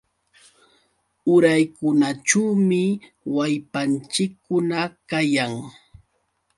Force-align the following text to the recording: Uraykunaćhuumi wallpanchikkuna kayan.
Uraykunaćhuumi 1.33 2.81
wallpanchikkuna 3.35 4.79
kayan. 5.09 5.53